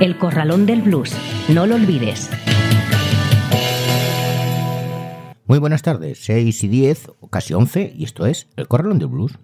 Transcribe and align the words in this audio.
El 0.00 0.18
Corralón 0.18 0.66
del 0.66 0.82
Blues. 0.82 1.14
No 1.48 1.66
lo 1.66 1.76
olvides. 1.76 2.30
Muy 5.46 5.58
buenas 5.58 5.82
tardes, 5.82 6.18
6 6.22 6.64
y 6.64 6.68
10, 6.68 7.10
o 7.20 7.28
casi 7.28 7.54
11, 7.54 7.92
y 7.96 8.04
esto 8.04 8.26
es 8.26 8.48
El 8.56 8.68
Corralón 8.68 8.98
del 8.98 9.08
Blues. 9.08 9.38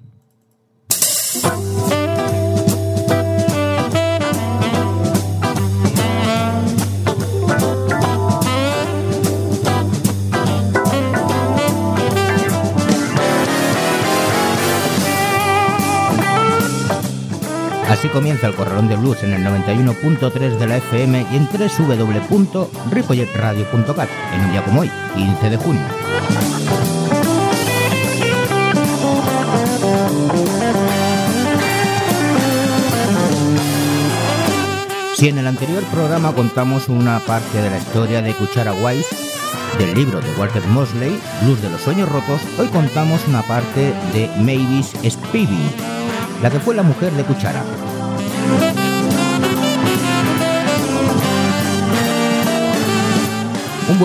Así 17.99 18.09
comienza 18.11 18.47
el 18.47 18.55
Corralón 18.55 18.87
de 18.87 18.95
Blues 18.95 19.25
en 19.25 19.33
el 19.33 19.45
91.3 19.45 20.57
de 20.57 20.69
la 20.69 20.77
FM 20.77 21.27
y 21.33 21.37
en 21.37 21.49
www.ripolletradio.cat 21.49 24.09
en 24.35 24.41
un 24.41 24.53
día 24.53 24.65
como 24.65 24.83
hoy, 24.83 24.91
15 25.17 25.51
de 25.51 25.57
junio. 25.57 25.83
Si 35.17 35.27
en 35.27 35.39
el 35.39 35.49
anterior 35.49 35.83
programa 35.87 36.33
contamos 36.33 36.89
una 36.89 37.19
parte 37.19 37.61
de 37.61 37.71
la 37.71 37.79
historia 37.79 38.23
de 38.23 38.33
Cuchara 38.33 38.75
Wise, 38.75 39.09
del 39.77 39.93
libro 39.95 40.21
de 40.21 40.33
Walter 40.35 40.65
Mosley, 40.69 41.19
Blues 41.43 41.61
de 41.63 41.71
los 41.71 41.81
Sueños 41.81 42.09
Rotos, 42.09 42.41
hoy 42.61 42.69
contamos 42.69 43.27
una 43.27 43.43
parte 43.43 43.93
de 44.13 44.31
Mavis 44.39 44.93
Spivey, 45.05 45.73
la 46.41 46.51
que 46.51 46.61
fue 46.61 46.77
la 46.77 46.85
mujer 46.85 47.13
de 47.15 47.25
Cuchara. 47.25 47.65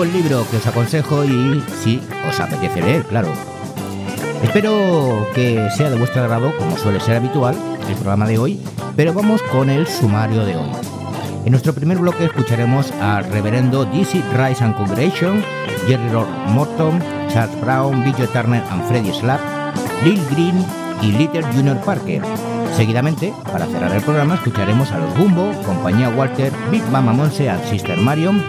Buen 0.04 0.22
libro 0.22 0.46
que 0.50 0.58
os 0.58 0.66
aconsejo 0.66 1.24
y 1.24 1.62
si 1.82 1.98
os 2.28 2.38
apetece 2.38 2.82
leer, 2.82 3.04
claro. 3.04 3.28
Espero 4.42 5.26
que 5.34 5.66
sea 5.74 5.88
de 5.88 5.96
vuestro 5.96 6.22
agrado, 6.22 6.54
como 6.58 6.76
suele 6.76 7.00
ser 7.00 7.16
habitual, 7.16 7.56
el 7.88 7.94
programa 7.94 8.26
de 8.26 8.36
hoy, 8.36 8.60
pero 8.96 9.14
vamos 9.14 9.40
con 9.50 9.70
el 9.70 9.86
sumario 9.86 10.44
de 10.44 10.56
hoy. 10.56 10.68
En 11.46 11.52
nuestro 11.52 11.72
primer 11.72 11.96
bloque 11.98 12.26
escucharemos 12.26 12.92
al 13.00 13.24
reverendo 13.30 13.86
D.C. 13.86 14.22
Rice 14.36 14.62
and 14.62 14.76
Congregation, 14.76 15.42
Jerry 15.86 16.10
Lord 16.10 16.28
Morton, 16.48 17.02
Charles 17.32 17.58
Brown, 17.62 18.04
Billy 18.04 18.26
Turner 18.26 18.62
and 18.70 18.86
Freddie 18.86 19.14
Slap, 19.14 19.40
Lil 20.04 20.20
Green 20.30 20.66
y 21.00 21.12
Little 21.12 21.44
Junior 21.54 21.80
Parker. 21.80 22.20
Seguidamente, 22.76 23.32
para 23.50 23.64
cerrar 23.66 23.92
el 23.92 24.02
programa, 24.02 24.34
escucharemos 24.34 24.90
a 24.92 24.98
los 24.98 25.16
Bumbo, 25.16 25.50
Compañía 25.64 26.10
Walter, 26.10 26.52
Big 26.70 26.84
Mama 26.90 27.14
Monse 27.14 27.48
and 27.48 27.64
Sister 27.64 27.96
Marion, 27.96 28.44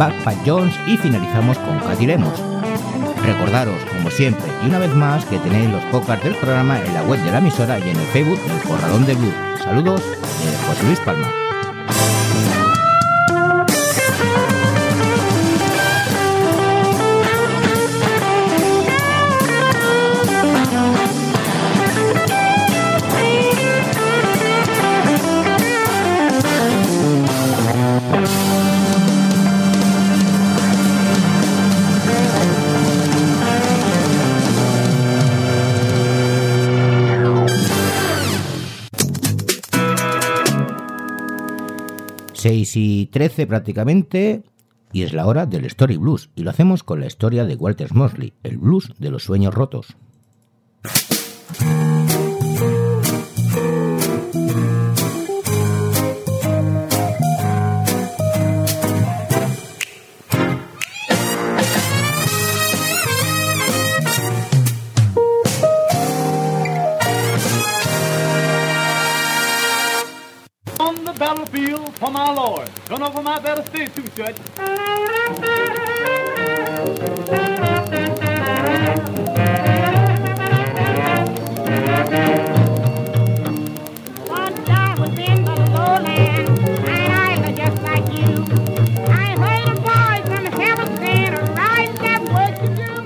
Dirlek, 0.00 0.24
Backpack 0.24 0.38
Jones 0.46 0.74
y 0.86 0.96
finalizamos 0.96 1.58
con 1.58 1.78
Katy 1.78 2.06
Lemos. 2.06 2.32
Recordaros, 3.22 3.84
como 3.84 4.10
siempre, 4.10 4.46
y 4.62 4.66
una 4.66 4.78
vez 4.78 4.94
más, 4.94 5.24
que 5.26 5.38
tenéis 5.38 5.70
los 5.70 5.84
podcasts 5.84 6.24
del 6.24 6.34
programa 6.36 6.80
en 6.82 6.94
la 6.94 7.02
web 7.02 7.22
de 7.22 7.30
la 7.30 7.38
emisora 7.38 7.78
y 7.78 7.90
en 7.90 7.96
el 7.96 8.06
Facebook 8.06 8.40
del 8.42 8.62
Corralón 8.62 9.06
de 9.06 9.14
Blue. 9.14 9.32
Saludos 9.62 10.00
de 10.00 10.68
José 10.68 10.84
Luis 10.86 11.00
Palma. 11.00 11.28
6 42.40 42.76
y 42.76 43.06
13 43.12 43.46
prácticamente, 43.46 44.44
y 44.92 45.02
es 45.02 45.12
la 45.12 45.26
hora 45.26 45.44
del 45.44 45.66
Story 45.66 45.98
Blues, 45.98 46.30
y 46.34 46.42
lo 46.42 46.48
hacemos 46.48 46.82
con 46.82 47.00
la 47.00 47.06
historia 47.06 47.44
de 47.44 47.54
Walter 47.54 47.92
Mosley, 47.92 48.32
el 48.42 48.56
blues 48.56 48.94
de 48.98 49.10
los 49.10 49.24
sueños 49.24 49.52
rotos. 49.52 49.94
Do." 73.96 74.70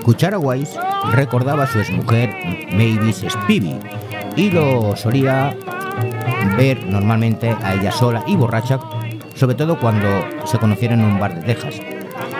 Cuchara 0.03 0.37
Wise 0.37 0.79
recordaba 1.13 1.63
a 1.63 1.67
su 1.67 1.79
exmujer 1.79 2.29
Mavis 2.71 3.25
Spivey 3.27 3.79
y 4.35 4.51
lo 4.51 4.95
solía 4.95 5.55
ver 6.57 6.85
normalmente 6.85 7.49
a 7.63 7.73
ella 7.73 7.91
sola 7.91 8.23
y 8.27 8.35
borracha, 8.35 8.79
sobre 9.35 9.55
todo 9.55 9.79
cuando 9.79 10.07
se 10.45 10.59
conocieron 10.59 10.99
en 10.99 11.05
un 11.05 11.19
bar 11.19 11.35
de 11.35 11.41
Texas. 11.41 11.75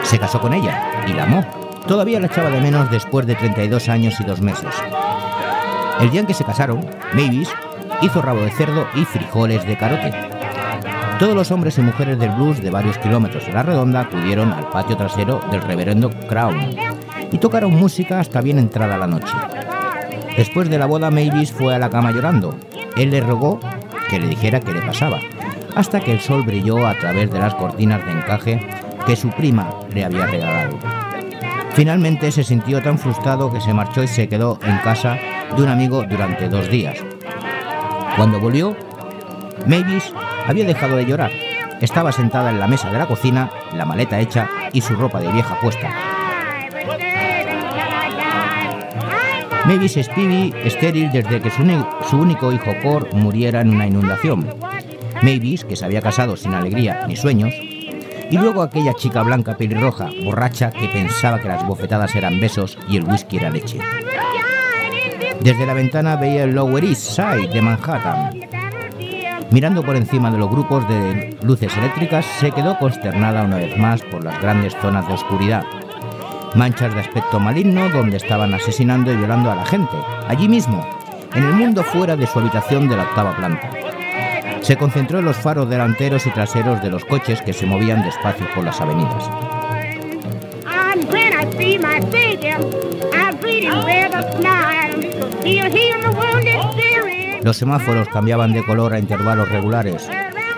Se 0.02 0.18
casó 0.18 0.40
con 0.40 0.54
ella 0.54 0.82
y 1.06 1.12
la 1.12 1.24
amó. 1.24 1.44
Todavía 1.86 2.20
la 2.20 2.26
echaba 2.26 2.50
de 2.50 2.60
menos 2.60 2.90
después 2.90 3.26
de 3.26 3.34
32 3.34 3.88
años 3.88 4.20
y 4.20 4.24
dos 4.24 4.40
meses. 4.40 4.74
El 6.00 6.10
día 6.10 6.20
en 6.20 6.26
que 6.26 6.34
se 6.34 6.44
casaron, 6.44 6.84
Mavis 7.12 7.50
hizo 8.02 8.22
rabo 8.22 8.40
de 8.40 8.50
cerdo 8.50 8.86
y 8.94 9.04
frijoles 9.04 9.64
de 9.66 9.76
carote. 9.76 10.12
Todos 11.18 11.34
los 11.34 11.50
hombres 11.50 11.78
y 11.78 11.82
mujeres 11.82 12.18
del 12.18 12.30
blues 12.30 12.60
de 12.60 12.70
varios 12.70 12.98
kilómetros 12.98 13.48
a 13.48 13.52
la 13.52 13.62
redonda 13.62 14.00
acudieron 14.00 14.52
al 14.52 14.68
patio 14.68 14.96
trasero 14.96 15.40
del 15.50 15.62
reverendo 15.62 16.10
Crown 16.28 16.76
y 17.32 17.38
tocaron 17.38 17.74
música 17.74 18.20
hasta 18.20 18.42
bien 18.42 18.58
entrada 18.58 18.98
la 18.98 19.06
noche. 19.06 19.32
Después 20.36 20.68
de 20.68 20.78
la 20.78 20.84
boda, 20.84 21.10
Mavis 21.10 21.52
fue 21.52 21.74
a 21.74 21.78
la 21.78 21.88
cama 21.88 22.12
llorando. 22.12 22.54
Él 22.96 23.10
le 23.10 23.22
rogó 23.22 23.58
que 24.10 24.20
le 24.20 24.28
dijera 24.28 24.60
qué 24.60 24.74
le 24.74 24.82
pasaba, 24.82 25.18
hasta 25.76 26.00
que 26.00 26.10
el 26.10 26.20
sol 26.20 26.42
brilló 26.42 26.84
a 26.86 26.94
través 26.94 27.30
de 27.30 27.38
las 27.38 27.54
cortinas 27.54 28.04
de 28.04 28.12
encaje 28.12 28.66
que 29.06 29.14
su 29.14 29.28
prima 29.30 29.70
le 29.92 30.04
había 30.04 30.26
regalado. 30.26 30.78
Finalmente 31.74 32.32
se 32.32 32.42
sintió 32.42 32.82
tan 32.82 32.98
frustrado 32.98 33.52
que 33.52 33.60
se 33.60 33.74
marchó 33.74 34.02
y 34.02 34.08
se 34.08 34.26
quedó 34.26 34.58
en 34.62 34.78
casa 34.78 35.18
de 35.54 35.62
un 35.62 35.68
amigo 35.68 36.02
durante 36.02 36.48
dos 36.48 36.68
días. 36.70 36.98
Cuando 38.16 38.40
volvió, 38.40 38.74
Mavis 39.66 40.12
había 40.46 40.64
dejado 40.64 40.96
de 40.96 41.04
llorar. 41.04 41.30
Estaba 41.82 42.10
sentada 42.10 42.50
en 42.50 42.58
la 42.58 42.66
mesa 42.66 42.90
de 42.90 42.98
la 42.98 43.06
cocina, 43.06 43.50
la 43.74 43.84
maleta 43.84 44.18
hecha 44.18 44.48
y 44.72 44.80
su 44.80 44.96
ropa 44.96 45.20
de 45.20 45.30
vieja 45.30 45.60
puesta. 45.60 45.90
Mavis 49.66 49.98
Spivey 50.00 50.54
estéril 50.64 51.10
desde 51.12 51.40
que 51.40 51.50
su, 51.50 51.62
su 52.08 52.16
único 52.16 52.50
hijo 52.50 52.72
Cor 52.82 53.12
muriera 53.12 53.60
en 53.60 53.74
una 53.74 53.86
inundación. 53.86 54.48
Mavis, 55.22 55.64
que 55.64 55.76
se 55.76 55.84
había 55.84 56.00
casado 56.00 56.36
sin 56.36 56.54
alegría 56.54 57.06
ni 57.06 57.16
sueños. 57.16 57.52
Y 58.30 58.38
luego 58.38 58.62
aquella 58.62 58.94
chica 58.94 59.22
blanca 59.22 59.56
pelirroja, 59.56 60.10
borracha, 60.24 60.70
que 60.70 60.88
pensaba 60.88 61.40
que 61.40 61.48
las 61.48 61.66
bofetadas 61.66 62.14
eran 62.16 62.40
besos 62.40 62.76
y 62.88 62.96
el 62.96 63.04
whisky 63.04 63.36
era 63.36 63.50
leche. 63.50 63.78
Desde 65.40 65.66
la 65.66 65.74
ventana 65.74 66.16
veía 66.16 66.44
el 66.44 66.54
Lower 66.54 66.84
East 66.84 67.16
Side 67.16 67.48
de 67.48 67.62
Manhattan. 67.62 68.40
Mirando 69.52 69.84
por 69.84 69.94
encima 69.94 70.30
de 70.30 70.38
los 70.38 70.50
grupos 70.50 70.88
de 70.88 71.36
luces 71.42 71.74
eléctricas, 71.76 72.26
se 72.40 72.50
quedó 72.50 72.76
consternada 72.78 73.44
una 73.44 73.58
vez 73.58 73.78
más 73.78 74.02
por 74.02 74.24
las 74.24 74.40
grandes 74.42 74.74
zonas 74.82 75.06
de 75.06 75.14
oscuridad. 75.14 75.62
Manchas 76.54 76.92
de 76.94 77.00
aspecto 77.00 77.38
maligno 77.38 77.88
donde 77.90 78.16
estaban 78.16 78.52
asesinando 78.54 79.12
y 79.12 79.16
violando 79.16 79.52
a 79.52 79.54
la 79.54 79.66
gente, 79.66 79.96
allí 80.26 80.48
mismo, 80.48 80.84
en 81.34 81.44
el 81.44 81.52
mundo 81.52 81.84
fuera 81.84 82.16
de 82.16 82.26
su 82.26 82.40
habitación 82.40 82.88
de 82.88 82.96
la 82.96 83.04
octava 83.04 83.36
planta. 83.36 83.70
Se 84.66 84.76
concentró 84.76 85.20
en 85.20 85.24
los 85.24 85.36
faros 85.36 85.70
delanteros 85.70 86.26
y 86.26 86.30
traseros 86.30 86.82
de 86.82 86.90
los 86.90 87.04
coches 87.04 87.40
que 87.40 87.52
se 87.52 87.66
movían 87.66 88.02
despacio 88.02 88.48
por 88.52 88.64
las 88.64 88.80
avenidas. 88.80 89.30
Los 97.44 97.56
semáforos 97.56 98.08
cambiaban 98.08 98.52
de 98.52 98.64
color 98.64 98.92
a 98.92 98.98
intervalos 98.98 99.48
regulares. 99.48 100.08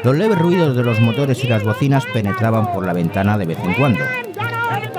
Los 0.02 0.16
leves 0.16 0.38
ruidos 0.38 0.74
de 0.74 0.84
los 0.84 0.98
motores 1.00 1.44
y 1.44 1.48
las 1.48 1.62
bocinas 1.62 2.06
penetraban 2.06 2.72
por 2.72 2.86
la 2.86 2.94
ventana 2.94 3.36
de 3.36 3.44
vez 3.44 3.58
en 3.62 3.74
cuando. 3.74 4.00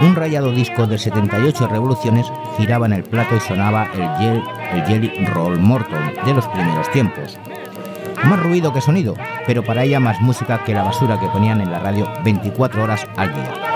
Un 0.01 0.15
rayado 0.15 0.51
disco 0.51 0.85
de 0.85 0.99
78 0.99 1.67
revoluciones 1.67 2.27
giraba 2.57 2.85
en 2.85 2.93
el 2.93 3.03
plato 3.03 3.35
y 3.35 3.39
sonaba 3.39 3.89
el 3.95 4.83
Jelly 4.85 5.25
Roll 5.33 5.59
Morton 5.59 6.13
de 6.23 6.33
los 6.35 6.47
primeros 6.49 6.91
tiempos. 6.91 7.39
Más 8.23 8.39
ruido 8.43 8.73
que 8.73 8.81
sonido, 8.81 9.15
pero 9.47 9.63
para 9.63 9.83
ella 9.83 9.99
más 9.99 10.19
música 10.21 10.63
que 10.63 10.73
la 10.73 10.83
basura 10.83 11.19
que 11.19 11.27
ponían 11.27 11.61
en 11.61 11.71
la 11.71 11.79
radio 11.79 12.07
24 12.23 12.83
horas 12.83 13.07
al 13.15 13.33
día. 13.33 13.68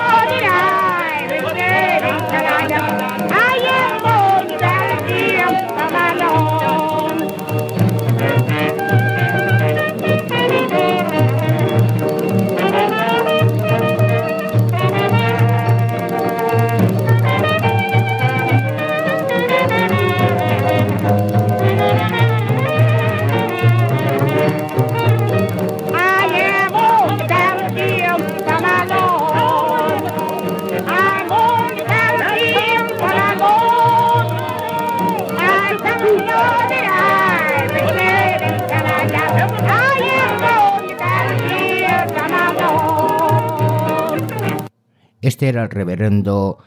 Este 45.34 45.50
era 45.50 45.64
el 45.64 45.72
reverendo 45.72 46.60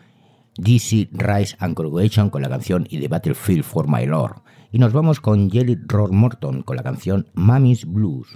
DC 0.58 1.10
Rice 1.12 1.56
and 1.60 1.76
Congregation 1.76 2.30
con 2.30 2.42
la 2.42 2.48
canción 2.48 2.84
Y 2.90 2.98
the 2.98 3.06
Battlefield 3.06 3.62
for 3.62 3.86
My 3.88 4.04
Lord. 4.06 4.42
Y 4.72 4.80
nos 4.80 4.92
vamos 4.92 5.20
con 5.20 5.48
Jelly 5.52 5.78
Roll 5.86 6.10
Morton 6.10 6.62
con 6.64 6.74
la 6.74 6.82
canción 6.82 7.28
Mammy's 7.34 7.84
Blues. 7.84 8.26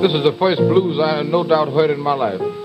This 0.00 0.14
is 0.14 0.22
the 0.22 0.36
first 0.38 0.60
blues 0.68 1.00
I 1.00 1.24
no 1.24 1.42
doubt 1.42 1.70
heard 1.74 1.90
in 1.90 2.00
my 2.00 2.14
life. 2.14 2.61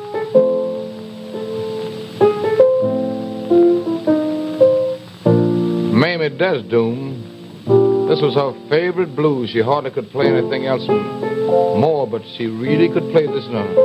Mamie 6.38 6.64
Desdoom, 6.64 8.08
this 8.10 8.22
was 8.22 8.36
her 8.36 8.54
favorite 8.70 9.16
blues. 9.16 9.50
She 9.50 9.62
hardly 9.62 9.92
could 9.92 10.10
play 10.10 10.28
anything 10.28 10.66
else 10.66 10.86
more, 10.88 12.08
but 12.08 12.22
she 12.38 12.48
really 12.48 12.88
could 12.90 13.12
play 13.12 13.26
this 13.28 13.46
number. 13.48 13.82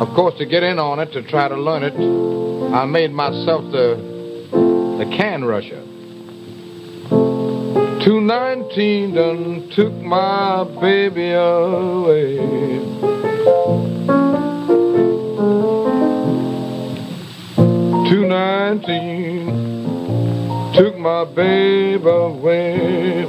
Of 0.00 0.08
course, 0.14 0.34
to 0.38 0.46
get 0.46 0.62
in 0.62 0.78
on 0.78 1.00
it, 1.00 1.12
to 1.12 1.22
try 1.22 1.48
to 1.48 1.56
learn 1.56 1.82
it, 1.82 1.94
I 2.74 2.86
made 2.86 3.12
myself 3.12 3.64
the, 3.72 3.96
the 4.98 5.16
can 5.16 5.44
rusher. 5.44 5.84
219 8.04 9.14
done 9.14 9.70
took 9.74 9.92
my 9.92 10.64
baby 10.80 11.32
away. 11.32 13.17
Two 18.08 18.26
nineteen 18.26 19.46
took 20.74 20.96
my 20.96 21.24
baby 21.36 22.02
away. 22.06 23.26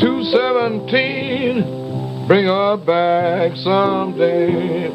Two 0.00 0.24
seventeen, 0.24 2.26
bring 2.26 2.46
her 2.46 2.76
back 2.78 3.54
someday. 3.56 4.88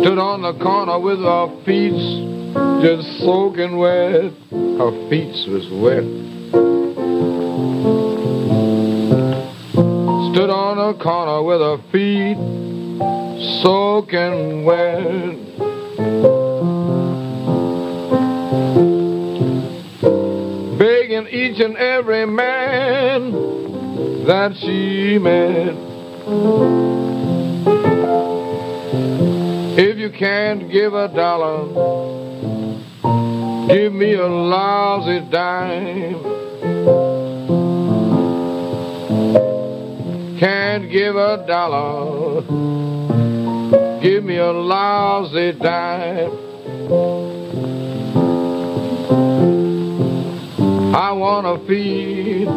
Stood 0.00 0.18
on 0.18 0.42
the 0.42 0.52
corner 0.62 1.00
with 1.00 1.18
her 1.18 1.48
feet 1.64 1.98
just 2.82 3.18
soaking 3.24 3.78
wet. 3.78 4.30
Her 4.78 4.92
feet 5.10 5.34
was 5.50 5.66
wet. 5.82 6.04
Stood 10.34 10.50
on 10.50 10.78
a 10.80 10.98
corner 10.98 11.44
with 11.44 11.60
her 11.60 11.78
feet 11.92 12.36
soaking 13.62 14.64
wet. 14.64 15.06
Begging 20.76 21.28
each 21.28 21.60
and 21.60 21.76
every 21.76 22.26
man 22.26 23.30
that 24.26 24.56
she 24.56 25.20
met. 25.20 25.76
If 29.78 29.98
you 29.98 30.10
can't 30.10 30.68
give 30.68 30.94
a 30.94 31.06
dollar, 31.14 31.68
give 33.68 33.92
me 33.92 34.14
a 34.14 34.26
lousy 34.26 35.20
dime. 35.30 37.23
Can't 40.38 40.90
give 40.90 41.14
a 41.14 41.44
dollar, 41.46 42.40
give 44.00 44.24
me 44.24 44.36
a 44.36 44.50
lousy 44.50 45.52
dime. 45.52 46.32
I 50.94 51.12
wanna 51.12 51.58
feed 51.66 52.48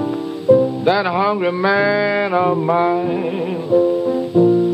that 0.85 1.05
hungry 1.05 1.51
man 1.51 2.33
of 2.33 2.57
mine. 2.57 4.66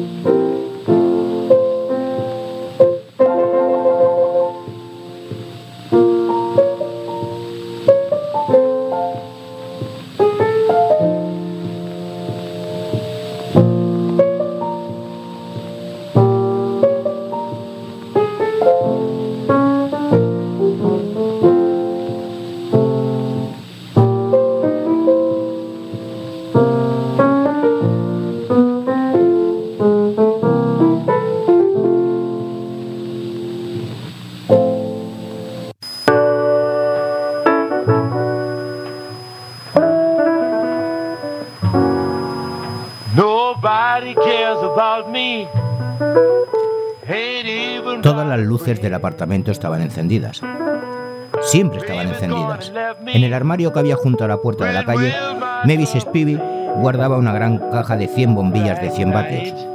Apartamento 49.03 49.51
estaban 49.51 49.81
encendidas. 49.81 50.41
Siempre 51.41 51.79
estaban 51.79 52.07
encendidas. 52.07 52.71
En 53.07 53.23
el 53.23 53.33
armario 53.33 53.73
que 53.73 53.79
había 53.79 53.97
junto 53.97 54.23
a 54.23 54.29
la 54.29 54.37
puerta 54.37 54.63
de 54.63 54.71
la 54.71 54.85
calle, 54.85 55.13
Mavis 55.65 55.93
Spivey 55.99 56.39
guardaba 56.77 57.17
una 57.17 57.33
gran 57.33 57.57
caja 57.69 57.97
de 57.97 58.07
100 58.07 58.33
bombillas 58.33 58.81
de 58.81 58.91
100 58.91 59.11
vatios. 59.11 59.67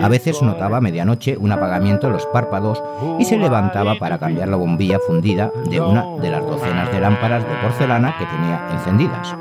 A 0.00 0.08
veces 0.08 0.40
notaba 0.40 0.78
a 0.78 0.80
medianoche 0.80 1.36
un 1.36 1.52
apagamiento 1.52 2.06
en 2.06 2.14
los 2.14 2.24
párpados 2.26 2.82
y 3.18 3.24
se 3.26 3.36
levantaba 3.36 3.96
para 3.96 4.18
cambiar 4.18 4.48
la 4.48 4.56
bombilla 4.56 4.98
fundida 4.98 5.52
de 5.68 5.80
una 5.80 6.16
de 6.22 6.30
las 6.30 6.46
docenas 6.46 6.90
de 6.90 7.00
lámparas 7.00 7.44
de 7.46 7.54
porcelana 7.62 8.16
que 8.18 8.24
tenía 8.24 8.66
encendidas. 8.72 9.36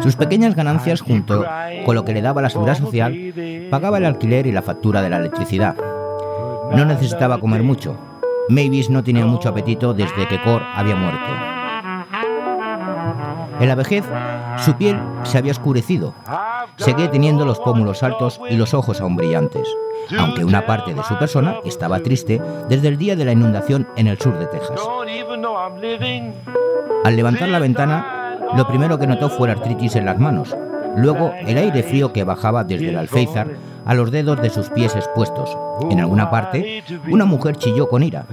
Sus 0.00 0.16
pequeñas 0.16 0.54
ganancias 0.54 1.02
junto 1.02 1.44
con 1.84 1.94
lo 1.94 2.04
que 2.06 2.14
le 2.14 2.22
daba 2.22 2.40
la 2.40 2.48
seguridad 2.48 2.78
social 2.78 3.14
pagaba 3.70 3.98
el 3.98 4.06
alquiler 4.06 4.46
y 4.46 4.52
la 4.52 4.62
factura 4.62 5.02
de 5.02 5.10
la 5.10 5.18
electricidad. 5.18 5.76
No 6.72 6.84
necesitaba 6.84 7.38
comer 7.38 7.62
mucho. 7.62 7.96
Mavis 8.48 8.88
no 8.90 9.02
tenía 9.02 9.26
mucho 9.26 9.48
apetito 9.48 9.94
desde 9.94 10.26
que 10.28 10.40
Cor 10.42 10.62
había 10.74 10.96
muerto. 10.96 11.48
En 13.60 13.68
la 13.68 13.74
vejez, 13.74 14.04
su 14.58 14.74
piel 14.74 15.00
se 15.24 15.38
había 15.38 15.52
oscurecido. 15.52 16.14
Seguía 16.76 17.10
teniendo 17.10 17.44
los 17.44 17.58
pómulos 17.58 18.02
altos 18.02 18.40
y 18.48 18.56
los 18.56 18.72
ojos 18.72 19.00
aún 19.00 19.16
brillantes, 19.16 19.68
aunque 20.18 20.44
una 20.44 20.64
parte 20.64 20.94
de 20.94 21.02
su 21.02 21.18
persona 21.18 21.56
estaba 21.64 22.00
triste 22.00 22.40
desde 22.68 22.88
el 22.88 22.98
día 22.98 23.16
de 23.16 23.24
la 23.24 23.32
inundación 23.32 23.88
en 23.96 24.06
el 24.06 24.18
sur 24.18 24.38
de 24.38 24.46
Texas. 24.46 24.80
Al 27.04 27.16
levantar 27.16 27.48
la 27.48 27.58
ventana, 27.58 28.38
lo 28.56 28.66
primero 28.68 28.98
que 28.98 29.06
notó 29.06 29.28
fue 29.28 29.48
la 29.48 29.54
artritis 29.54 29.96
en 29.96 30.06
las 30.06 30.18
manos, 30.18 30.56
luego 30.98 31.32
el 31.40 31.56
aire 31.58 31.82
frío 31.82 32.12
que 32.12 32.24
bajaba 32.24 32.64
desde 32.64 32.88
el 32.88 32.98
alféizar 32.98 33.48
a 33.84 33.94
los 33.94 34.10
dedos 34.10 34.40
de 34.42 34.50
sus 34.50 34.68
pies 34.70 34.94
expuestos. 34.94 35.56
En 35.90 36.00
alguna 36.00 36.30
parte, 36.30 36.82
una 37.10 37.24
mujer 37.24 37.56
chilló 37.56 37.88
con 37.88 38.02
ira. 38.02 38.26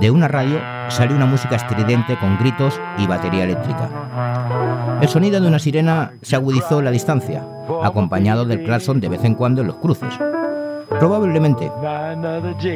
De 0.00 0.10
una 0.10 0.28
radio 0.28 0.58
salió 0.88 1.16
una 1.16 1.26
música 1.26 1.56
estridente 1.56 2.18
con 2.18 2.38
gritos 2.38 2.80
y 2.96 3.06
batería 3.06 3.44
eléctrica. 3.44 4.98
El 5.02 5.08
sonido 5.08 5.40
de 5.40 5.48
una 5.48 5.58
sirena 5.58 6.12
se 6.22 6.36
agudizó 6.36 6.78
en 6.78 6.86
la 6.86 6.90
distancia, 6.90 7.44
acompañado 7.82 8.44
del 8.44 8.64
claxon 8.64 9.00
de 9.00 9.08
vez 9.08 9.24
en 9.24 9.34
cuando 9.34 9.60
en 9.60 9.66
los 9.66 9.76
cruces. 9.76 10.14
Probablemente, 10.98 11.70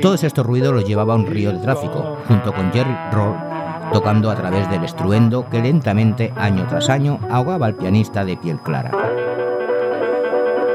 todos 0.01 0.23
estos 0.25 0.47
ruidos 0.47 0.75
los 0.75 0.87
llevaba 0.87 1.15
un 1.15 1.27
río 1.27 1.53
de 1.53 1.59
tráfico, 1.59 2.19
junto 2.29 2.53
con 2.53 2.71
Jerry 2.73 2.95
Roll 3.13 3.55
tocando 3.95 4.29
a 4.29 4.35
través 4.35 4.69
del 4.71 4.83
estruendo 4.83 5.49
que 5.49 5.63
lentamente, 5.63 6.33
año 6.35 6.67
tras 6.69 6.91
año, 6.91 7.21
ahogaba 7.31 7.67
al 7.67 7.77
pianista 7.77 8.25
de 8.25 8.37
piel 8.37 8.59
clara. 8.59 8.91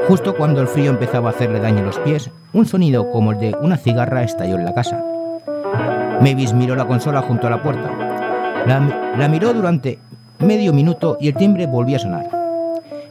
Justo 0.08 0.34
cuando 0.34 0.62
el 0.62 0.68
frío 0.68 0.90
empezaba 0.90 1.28
a 1.28 1.32
hacerle 1.32 1.60
daño 1.60 1.80
en 1.80 1.84
los 1.84 1.98
pies, 1.98 2.30
un 2.54 2.64
sonido 2.64 3.10
como 3.10 3.32
el 3.32 3.38
de 3.38 3.54
una 3.60 3.76
cigarra 3.76 4.22
estalló 4.22 4.56
en 4.56 4.64
la 4.64 4.72
casa. 4.72 5.04
Mavis 6.22 6.54
miró 6.54 6.74
la 6.74 6.86
consola 6.86 7.20
junto 7.20 7.46
a 7.46 7.50
la 7.50 7.62
puerta. 7.62 7.90
La, 8.66 9.14
la 9.18 9.28
miró 9.28 9.52
durante 9.52 9.98
medio 10.38 10.72
minuto 10.72 11.18
y 11.20 11.28
el 11.28 11.34
timbre 11.34 11.66
volvió 11.66 11.96
a 11.96 12.00
sonar. 12.00 12.26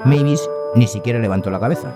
Mavis 0.05 0.49
ni 0.73 0.87
siquiera 0.87 1.19
levantó 1.19 1.51
la 1.51 1.59
cabeza. 1.59 1.93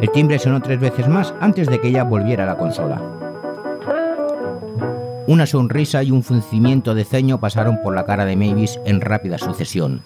El 0.00 0.10
timbre 0.10 0.40
sonó 0.40 0.60
tres 0.60 0.80
veces 0.80 1.06
más 1.06 1.32
antes 1.40 1.68
de 1.68 1.80
que 1.80 1.86
ella 1.86 2.02
volviera 2.02 2.42
a 2.42 2.46
la 2.46 2.56
consola. 2.56 3.00
Una 5.28 5.44
sonrisa 5.44 6.02
y 6.02 6.10
un 6.10 6.22
fruncimiento 6.22 6.94
de 6.94 7.04
ceño 7.04 7.38
pasaron 7.38 7.82
por 7.82 7.94
la 7.94 8.06
cara 8.06 8.24
de 8.24 8.34
Mavis 8.34 8.80
en 8.86 9.02
rápida 9.02 9.36
sucesión. 9.36 10.00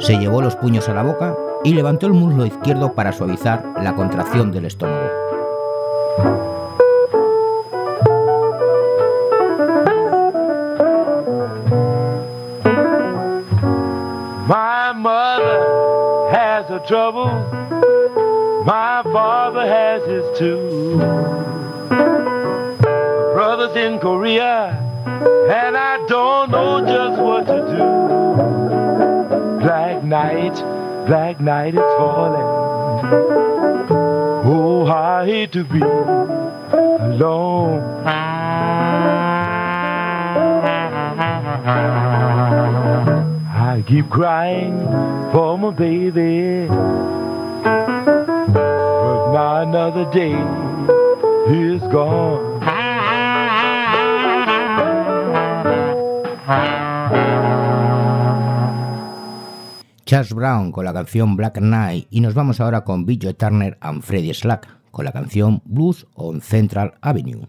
Se 0.00 0.18
llevó 0.18 0.42
los 0.42 0.56
puños 0.56 0.88
a 0.88 0.94
la 0.94 1.04
boca 1.04 1.36
y 1.62 1.74
levantó 1.74 2.08
el 2.08 2.12
muslo 2.12 2.44
izquierdo 2.44 2.92
para 2.96 3.12
suavizar 3.12 3.64
la 3.80 3.94
contracción 3.94 4.50
del 4.50 4.64
estómago. 4.64 5.08
My 18.66 19.02
father 19.12 19.66
has 19.66 20.02
his 20.08 20.38
too. 20.38 21.53
In 23.74 23.98
Korea, 23.98 24.70
and 25.50 25.76
I 25.76 25.96
don't 26.06 26.50
know 26.52 26.80
just 26.86 27.20
what 27.20 27.44
to 27.48 27.56
do. 27.74 27.82
Black 29.60 30.04
night, 30.04 30.54
black 31.06 31.40
night 31.40 31.74
is 31.74 31.80
falling. 31.80 32.46
Oh, 34.46 34.86
I 34.86 35.26
hate 35.26 35.50
to 35.52 35.64
be 35.64 35.80
alone. 35.80 37.82
I 43.50 43.82
keep 43.88 44.08
crying 44.08 44.78
for 45.32 45.58
my 45.58 45.70
baby. 45.72 46.68
But 47.64 49.32
now 49.32 49.62
another 49.62 50.04
day 50.12 50.36
is 51.52 51.82
gone. 51.92 52.53
Charles 60.04 60.34
Brown 60.34 60.70
con 60.70 60.84
la 60.84 60.92
canción 60.92 61.36
Black 61.36 61.58
Knight 61.58 62.06
y 62.10 62.20
nos 62.20 62.34
vamos 62.34 62.60
ahora 62.60 62.84
con 62.84 63.06
Bill 63.06 63.18
Joe 63.22 63.34
Turner 63.34 63.78
and 63.80 64.02
Freddie 64.02 64.34
Slack 64.34 64.68
con 64.90 65.04
la 65.04 65.12
canción 65.12 65.62
Blues 65.64 66.06
on 66.14 66.40
Central 66.40 66.94
Avenue. 67.00 67.46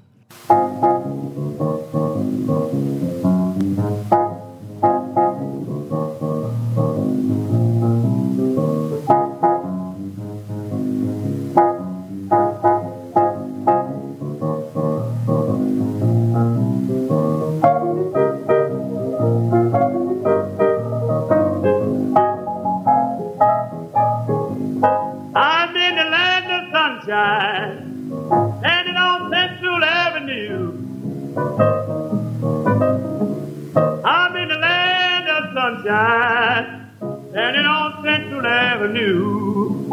Sunshine, 35.95 36.89
standing 37.31 37.65
on 37.65 38.03
Central 38.03 38.45
Avenue. 38.45 39.85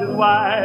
Why? 0.00 0.57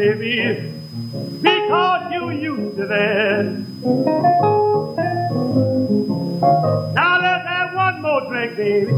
Baby, 0.00 0.72
because 1.42 2.10
you 2.10 2.30
used 2.30 2.76
to 2.78 2.86
that. 2.86 3.44
Now 6.94 7.20
let's 7.20 7.46
have 7.46 7.74
one 7.74 8.00
more 8.00 8.22
drink, 8.30 8.56
baby. 8.56 8.92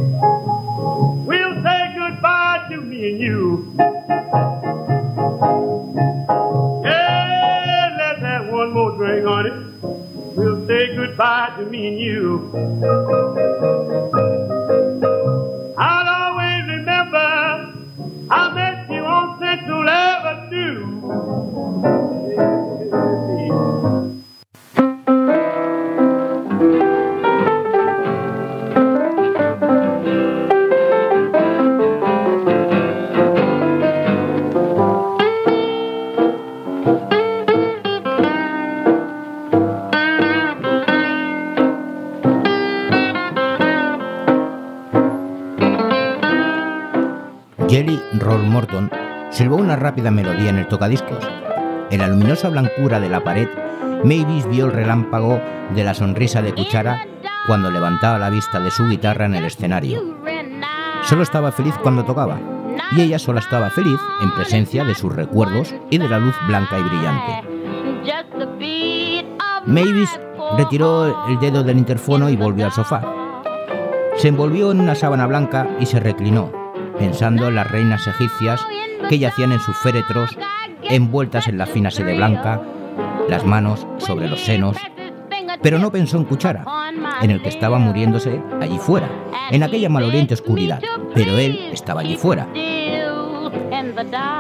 De 55.75 55.85
la 55.85 55.95
sonrisa 55.95 56.43
de 56.43 56.55
Cuchara 56.55 57.07
cuando 57.47 57.71
levantaba 57.71 58.19
la 58.19 58.31
vista 58.31 58.61
de 58.61 58.71
su 58.71 58.87
guitarra 58.89 59.27
en 59.27 59.35
el 59.35 59.45
escenario. 59.45 60.17
Solo 61.03 61.23
estaba 61.23 61.53
feliz 61.53 61.75
cuando 61.83 62.05
tocaba, 62.05 62.39
y 62.93 63.03
ella 63.03 63.19
solo 63.19 63.39
estaba 63.39 63.71
feliz 63.71 63.99
en 64.21 64.31
presencia 64.33 64.85
de 64.85 64.95
sus 64.95 65.15
recuerdos 65.15 65.75
y 65.91 65.99
de 65.99 66.09
la 66.09 66.19
luz 66.19 66.35
blanca 66.47 66.79
y 66.79 66.83
brillante. 66.83 67.49
Mavis 69.67 70.21
retiró 70.57 71.27
el 71.29 71.39
dedo 71.41 71.63
del 71.63 71.79
interfono 71.79 72.29
y 72.29 72.37
volvió 72.37 72.67
al 72.67 72.73
sofá. 72.73 73.03
Se 74.17 74.29
envolvió 74.29 74.71
en 74.71 74.81
una 74.81 74.95
sábana 74.95 75.27
blanca 75.27 75.67
y 75.81 75.87
se 75.87 76.01
reclinó, 76.01 76.53
pensando 76.99 77.49
en 77.49 77.55
las 77.55 77.71
reinas 77.71 78.07
egipcias 78.07 78.65
que 79.09 79.19
yacían 79.19 79.53
en 79.53 79.61
sus 79.61 79.77
féretros, 79.79 80.37
envueltas 80.83 81.49
en 81.49 81.59
la 81.59 81.67
fina 81.67 81.91
sede 81.91 82.17
blanca, 82.17 82.61
las 83.29 83.45
manos 83.45 83.87
sobre 83.99 84.29
los 84.29 84.41
senos. 84.41 84.77
Pero 85.63 85.79
no 85.79 85.93
pensó 85.93 86.17
en 86.17 86.25
Cuchara, 86.25 86.65
en 87.21 87.31
el 87.31 87.41
que 87.41 87.49
estaba 87.49 87.79
muriéndose 87.79 88.43
allí 88.61 88.79
fuera, 88.79 89.09
en 89.51 89.63
aquella 89.63 89.89
maloliente 89.89 90.35
oscuridad, 90.35 90.81
pero 91.15 91.39
él 91.39 91.71
estaba 91.73 92.01
allí 92.01 92.17
fuera. 92.17 92.49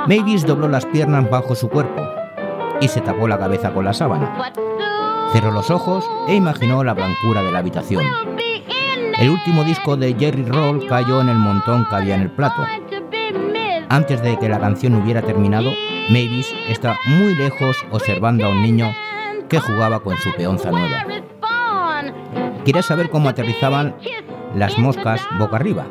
Mavis 0.08 0.46
dobló 0.46 0.68
las 0.68 0.84
piernas 0.86 1.28
bajo 1.30 1.54
su 1.54 1.68
cuerpo 1.68 2.02
y 2.80 2.88
se 2.88 3.00
tapó 3.00 3.28
la 3.28 3.38
cabeza 3.38 3.72
con 3.72 3.84
la 3.84 3.92
sábana. 3.92 4.52
Cerró 5.32 5.52
los 5.52 5.70
ojos 5.70 6.04
e 6.28 6.34
imaginó 6.34 6.82
la 6.82 6.94
blancura 6.94 7.42
de 7.42 7.52
la 7.52 7.60
habitación. 7.60 8.04
El 9.18 9.30
último 9.30 9.62
disco 9.62 9.96
de 9.96 10.14
Jerry 10.18 10.44
Roll 10.44 10.86
cayó 10.88 11.20
en 11.20 11.28
el 11.28 11.38
montón 11.38 11.86
que 11.88 11.94
había 11.94 12.16
en 12.16 12.22
el 12.22 12.30
plato. 12.30 12.66
Antes 13.88 14.22
de 14.22 14.38
que 14.38 14.48
la 14.48 14.58
canción 14.58 14.94
hubiera 14.96 15.22
terminado, 15.22 15.70
Mavis 16.08 16.52
está 16.68 16.96
muy 17.06 17.34
lejos 17.36 17.76
observando 17.90 18.46
a 18.46 18.48
un 18.48 18.62
niño 18.62 18.92
que 19.48 19.60
jugaba 19.60 20.00
con 20.00 20.16
su 20.16 20.32
peonza 20.32 20.70
nueva. 20.70 21.04
Quería 22.64 22.82
saber 22.82 23.10
cómo 23.10 23.28
aterrizaban 23.28 23.96
las 24.54 24.78
moscas 24.78 25.20
boca 25.38 25.56
arriba. 25.56 25.86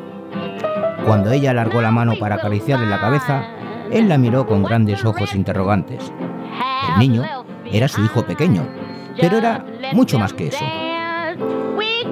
Cuando 1.04 1.30
ella 1.30 1.50
alargó 1.50 1.82
la 1.82 1.90
mano 1.90 2.14
para 2.18 2.36
acariciarle 2.36 2.86
la 2.86 3.00
cabeza, 3.00 3.44
él 3.90 4.08
la 4.08 4.18
miró 4.18 4.46
con 4.46 4.62
grandes 4.62 5.04
ojos 5.04 5.34
interrogantes. 5.34 6.12
El 6.92 6.98
niño 6.98 7.24
era 7.70 7.88
su 7.88 8.02
hijo 8.02 8.24
pequeño, 8.24 8.66
pero 9.20 9.38
era 9.38 9.64
mucho 9.92 10.18
más 10.18 10.32
que 10.32 10.48
eso. 10.48 10.64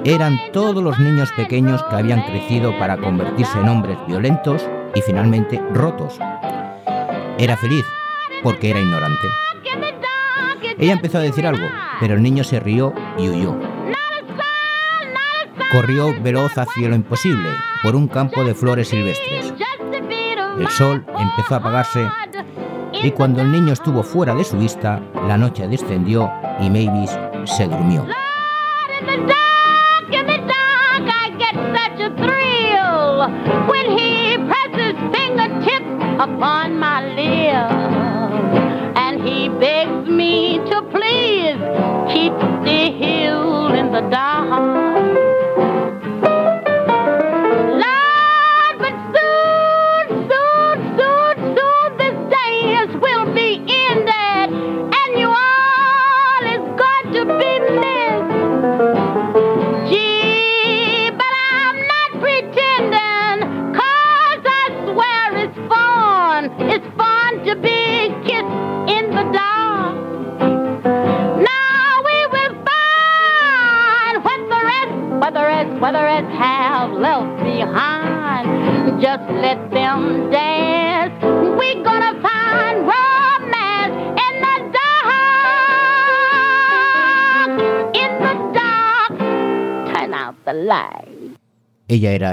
Eran 0.03 0.39
todos 0.51 0.83
los 0.83 0.99
niños 0.99 1.31
pequeños 1.31 1.83
que 1.83 1.95
habían 1.95 2.21
crecido 2.23 2.77
para 2.77 2.97
convertirse 2.97 3.59
en 3.59 3.69
hombres 3.69 3.97
violentos 4.07 4.67
y 4.93 5.01
finalmente 5.01 5.61
rotos. 5.73 6.19
Era 7.37 7.57
feliz 7.57 7.85
porque 8.43 8.71
era 8.71 8.79
ignorante. 8.79 9.27
Ella 10.77 10.93
empezó 10.93 11.17
a 11.19 11.21
decir 11.21 11.45
algo, 11.45 11.65
pero 11.99 12.15
el 12.15 12.23
niño 12.23 12.43
se 12.43 12.59
rió 12.59 12.93
y 13.17 13.29
huyó. 13.29 13.70
Corrió 15.71 16.13
veloz 16.21 16.57
hacia 16.57 16.89
lo 16.89 16.95
imposible, 16.95 17.49
por 17.81 17.95
un 17.95 18.07
campo 18.07 18.43
de 18.43 18.53
flores 18.53 18.89
silvestres. 18.89 19.53
El 20.59 20.67
sol 20.67 21.05
empezó 21.17 21.55
a 21.55 21.57
apagarse 21.57 22.07
y 23.03 23.11
cuando 23.11 23.41
el 23.41 23.51
niño 23.51 23.71
estuvo 23.71 24.03
fuera 24.03 24.35
de 24.35 24.43
su 24.43 24.57
vista, 24.57 25.01
la 25.27 25.37
noche 25.37 25.67
descendió 25.67 26.29
y 26.59 26.69
Mavis 26.69 27.17
se 27.45 27.67
durmió. 27.67 28.05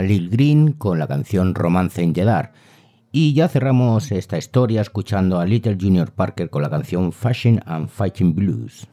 Lil 0.02 0.30
Green 0.30 0.72
con 0.72 0.98
la 0.98 1.06
canción 1.06 1.54
Romance 1.54 2.06
the 2.12 2.24
Dark. 2.24 2.52
Y 3.10 3.32
ya 3.34 3.48
cerramos 3.48 4.12
esta 4.12 4.36
historia 4.38 4.82
escuchando 4.82 5.40
a 5.40 5.46
Little 5.46 5.76
Junior 5.80 6.12
Parker 6.12 6.50
con 6.50 6.62
la 6.62 6.70
canción 6.70 7.12
Fashion 7.12 7.60
and 7.66 7.88
Fighting 7.88 8.34
Blues. 8.34 8.86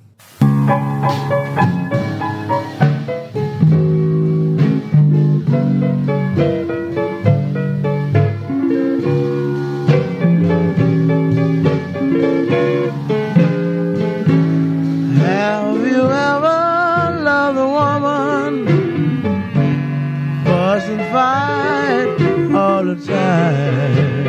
And 20.87 21.01
fight 21.11 22.53
all 22.55 22.83
the 22.85 22.95
time. 22.95 24.25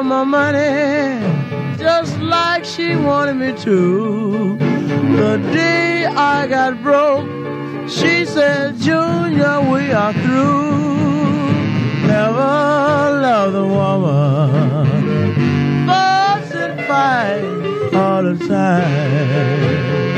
All 0.00 0.04
my 0.04 0.24
money, 0.24 1.20
just 1.76 2.16
like 2.20 2.64
she 2.64 2.96
wanted 2.96 3.34
me 3.34 3.52
to. 3.64 4.56
The 5.20 5.36
day 5.52 6.06
I 6.06 6.46
got 6.46 6.82
broke, 6.82 7.28
she 7.86 8.24
said, 8.24 8.78
Junior, 8.78 9.60
we 9.70 9.92
are 9.92 10.14
through. 10.14 11.52
Never 12.06 12.50
love 13.26 13.52
the 13.52 13.66
woman. 13.78 14.86
Fuss 15.86 16.50
and 16.54 16.80
fight 16.86 17.94
all 17.94 18.22
the 18.22 18.36
time. 18.48 20.09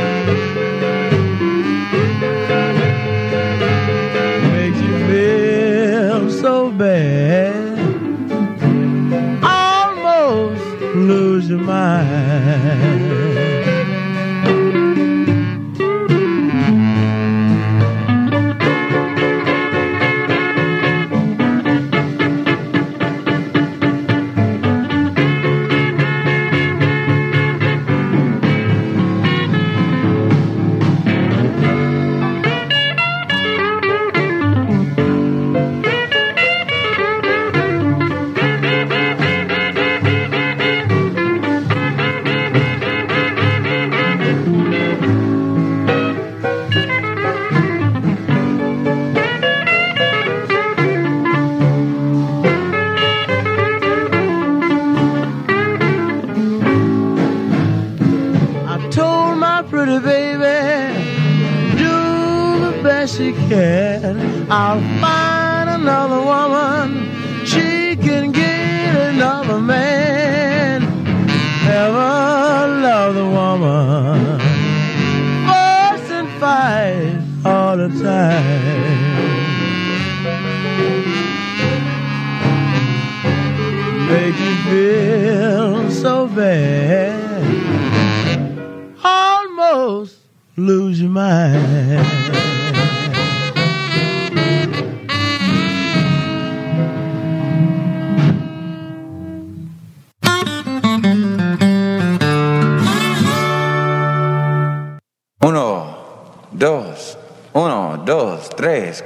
mine. 11.56 13.12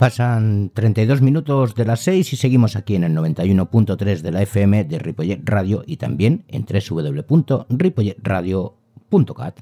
Pasan 0.00 0.72
32 0.72 1.20
minutos 1.20 1.74
de 1.74 1.84
las 1.84 2.00
6 2.00 2.32
y 2.32 2.36
seguimos 2.36 2.74
aquí 2.74 2.94
en 2.94 3.04
el 3.04 3.14
91.3 3.14 4.22
de 4.22 4.32
la 4.32 4.40
FM 4.40 4.84
de 4.84 4.98
Ripollet 4.98 5.42
Radio 5.44 5.84
y 5.86 5.98
también 5.98 6.46
en 6.48 6.64
www.ripolletradio.cat. 6.64 9.60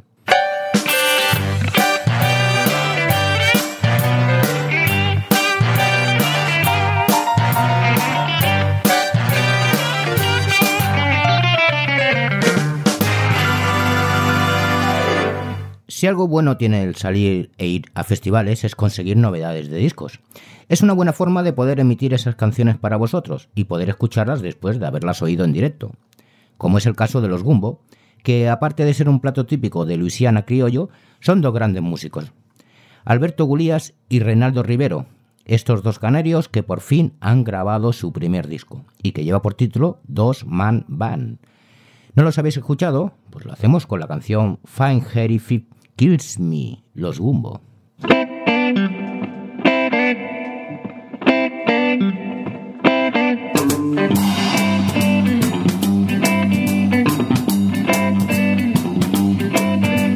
Si 15.98 16.06
algo 16.06 16.28
bueno 16.28 16.56
tiene 16.56 16.84
el 16.84 16.94
salir 16.94 17.50
e 17.58 17.66
ir 17.66 17.90
a 17.92 18.04
festivales 18.04 18.62
es 18.62 18.76
conseguir 18.76 19.16
novedades 19.16 19.68
de 19.68 19.78
discos. 19.78 20.20
Es 20.68 20.80
una 20.80 20.92
buena 20.92 21.12
forma 21.12 21.42
de 21.42 21.52
poder 21.52 21.80
emitir 21.80 22.14
esas 22.14 22.36
canciones 22.36 22.76
para 22.76 22.96
vosotros 22.96 23.48
y 23.56 23.64
poder 23.64 23.88
escucharlas 23.88 24.40
después 24.40 24.78
de 24.78 24.86
haberlas 24.86 25.22
oído 25.22 25.44
en 25.44 25.52
directo. 25.52 25.90
Como 26.56 26.78
es 26.78 26.86
el 26.86 26.94
caso 26.94 27.20
de 27.20 27.26
los 27.26 27.42
Gumbo, 27.42 27.82
que 28.22 28.48
aparte 28.48 28.84
de 28.84 28.94
ser 28.94 29.08
un 29.08 29.18
plato 29.18 29.44
típico 29.44 29.86
de 29.86 29.96
Luisiana 29.96 30.46
criollo, 30.46 30.88
son 31.18 31.40
dos 31.40 31.52
grandes 31.52 31.82
músicos. 31.82 32.30
Alberto 33.04 33.44
Gulías 33.46 33.94
y 34.08 34.20
Reinaldo 34.20 34.62
Rivero, 34.62 35.06
estos 35.46 35.82
dos 35.82 35.98
canarios 35.98 36.48
que 36.48 36.62
por 36.62 36.80
fin 36.80 37.14
han 37.18 37.42
grabado 37.42 37.92
su 37.92 38.12
primer 38.12 38.46
disco 38.46 38.84
y 39.02 39.10
que 39.10 39.24
lleva 39.24 39.42
por 39.42 39.54
título 39.54 39.98
Dos 40.04 40.46
Man 40.46 40.84
Band. 40.86 41.38
¿No 42.14 42.22
los 42.22 42.38
habéis 42.38 42.56
escuchado? 42.56 43.14
Pues 43.30 43.44
lo 43.44 43.52
hacemos 43.52 43.88
con 43.88 43.98
la 43.98 44.06
canción 44.06 44.60
Fine 44.64 45.02
Harry 45.12 45.40
Fip 45.40 45.72
Kills 45.98 46.38
Me, 46.38 46.84
los 46.94 47.18
Gumbo. 47.18 47.60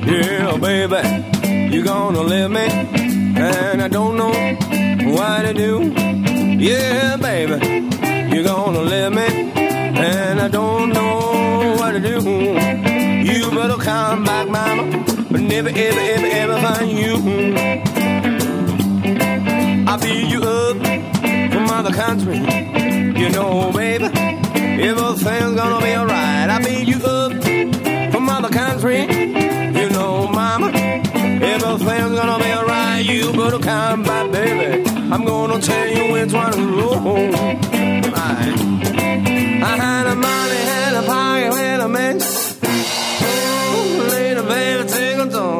Yeah, 0.07 0.57
baby, 0.61 1.75
you're 1.75 1.85
gonna 1.85 2.21
let 2.21 2.49
me, 2.49 2.61
and 2.61 3.83
I 3.83 3.89
don't 3.89 4.17
know 4.17 4.31
what 5.17 5.43
to 5.43 5.53
do. 5.53 5.93
Yeah, 6.61 7.17
baby, 7.17 7.59
you're 8.33 8.45
gonna 8.45 8.83
let 8.83 9.13
me, 9.13 9.51
and 9.57 10.41
I 10.41 10.47
don't 10.47 10.91
know 10.93 11.75
what 11.77 11.91
to 11.91 11.99
do. 11.99 12.23
You 12.23 13.51
better 13.51 13.83
come 13.83 14.23
back, 14.23 14.49
mama, 14.49 15.12
never, 15.53 15.69
ever, 15.69 16.01
ever, 16.01 16.27
ever 16.27 16.57
find 16.63 16.91
you. 16.91 17.15
I'll 19.87 20.01
beat 20.01 20.29
you 20.33 20.41
up 20.43 20.77
from 21.53 21.69
other 21.69 21.93
country, 21.93 22.39
you 23.21 23.29
know, 23.29 23.71
baby. 23.71 24.05
Everything's 24.89 25.55
gonna 25.55 25.85
be 25.85 25.95
alright. 25.95 26.49
I'll 26.49 26.65
beat 26.65 26.89
you 26.89 26.97
up 27.05 27.33
from 28.13 28.31
other 28.31 28.49
country. 28.49 29.01
You 29.79 29.91
know, 29.91 30.27
mama, 30.29 30.69
everything's 30.73 32.15
gonna 32.19 32.43
be 32.43 32.51
alright. 32.55 33.05
You 33.05 33.33
better 33.33 33.59
come 33.59 34.05
back, 34.05 34.33
baby. 34.33 34.89
I'm 35.13 35.25
gonna 35.27 35.61
tell 35.61 35.87
you 35.87 36.13
which 36.13 36.33
one 36.33 36.49
is 36.49 36.67
wrong. 36.79 37.33
Right. 38.17 38.55
I 39.71 39.77
had 39.85 40.07
a 40.07 40.15
money, 40.15 40.61
had 40.73 40.95
a 40.95 41.03
pocket, 41.03 41.55
had 41.57 41.81
a 41.81 41.89
man. 41.89 42.42
Later, 44.49 44.85
baby, 44.85 44.89
take 44.89 45.19
a. 45.19 45.59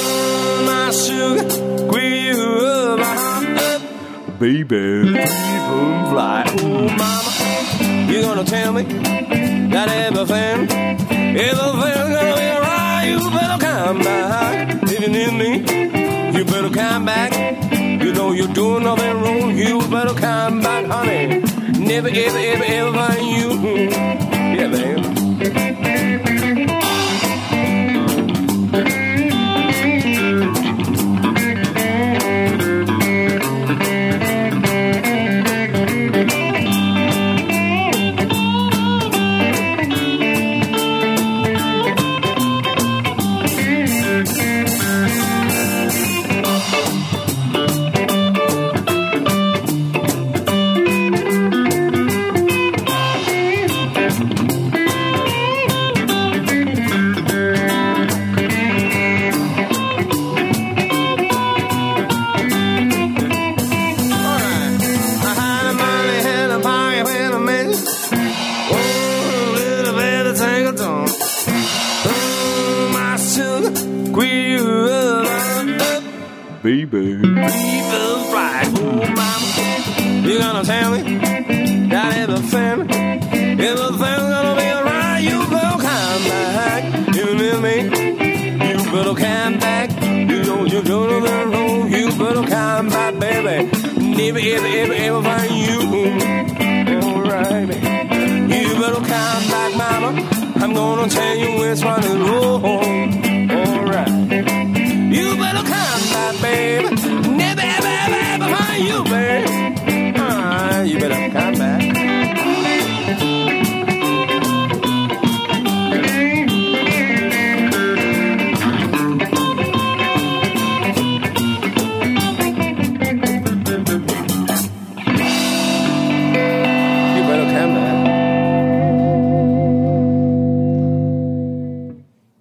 Oh, 0.00 0.62
my 0.66 0.90
sugar, 0.90 1.50
squeeze 1.50 2.38
you 2.38 2.44
up, 2.66 3.00
up. 3.00 4.38
Baby, 4.38 4.64
people 4.64 6.08
fly. 6.10 6.44
Oh, 6.60 6.88
mama, 7.00 8.12
you 8.12 8.22
gonna 8.22 8.44
tell 8.44 8.72
me 8.72 8.82
that 9.72 9.88
everything, 9.88 10.68
everything's 11.36 12.10
gonna 12.14 12.36
be 12.36 12.48
alright. 12.54 13.08
You 13.08 13.18
better 13.30 13.58
come 13.66 13.98
back 13.98 14.82
if 14.84 15.00
you 15.00 15.08
need 15.08 15.32
me. 15.32 15.50
You 16.38 16.44
better 16.44 16.70
come 16.70 17.04
back. 17.04 17.32
You 18.02 18.12
know 18.12 18.32
you're 18.32 18.54
doing 18.54 18.84
nothing 18.84 19.20
wrong. 19.20 19.56
You 19.56 19.80
better 19.88 20.14
come 20.14 20.60
back, 20.60 20.86
honey. 20.86 21.40
Never, 21.78 22.08
ever, 22.08 22.38
ever, 22.38 22.64
ever 22.64 22.92
find 22.92 23.26
you. 23.36 24.17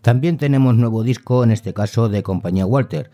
También 0.07 0.37
tenemos 0.37 0.73
nuevo 0.73 1.03
disco, 1.03 1.43
en 1.43 1.51
este 1.51 1.73
caso 1.73 2.07
de 2.07 2.23
Compañía 2.23 2.65
Walter. 2.65 3.11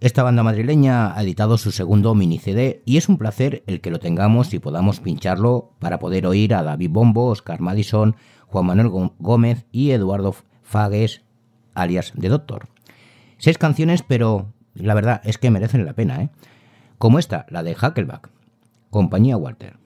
Esta 0.00 0.22
banda 0.22 0.42
madrileña 0.42 1.14
ha 1.14 1.22
editado 1.22 1.58
su 1.58 1.72
segundo 1.72 2.14
mini 2.14 2.38
CD 2.38 2.80
y 2.86 2.96
es 2.96 3.10
un 3.10 3.18
placer 3.18 3.62
el 3.66 3.82
que 3.82 3.90
lo 3.90 3.98
tengamos 3.98 4.54
y 4.54 4.58
podamos 4.58 5.00
pincharlo 5.00 5.74
para 5.78 5.98
poder 5.98 6.26
oír 6.26 6.54
a 6.54 6.62
David 6.62 6.88
Bombo, 6.90 7.26
Oscar 7.26 7.60
Madison, 7.60 8.16
Juan 8.46 8.64
Manuel 8.64 8.88
Gó- 8.88 9.12
Gómez 9.18 9.66
y 9.72 9.90
Eduardo 9.90 10.34
Fagues, 10.62 11.20
alias 11.74 12.12
de 12.16 12.30
Doctor. 12.30 12.66
Seis 13.36 13.58
canciones, 13.58 14.02
pero 14.02 14.54
la 14.72 14.94
verdad 14.94 15.20
es 15.24 15.36
que 15.36 15.50
merecen 15.50 15.84
la 15.84 15.92
pena, 15.92 16.22
¿eh? 16.22 16.30
Como 16.96 17.18
esta, 17.18 17.44
la 17.50 17.62
de 17.62 17.72
Huckleback. 17.76 18.30
Compañía 18.88 19.36
Walter. 19.36 19.76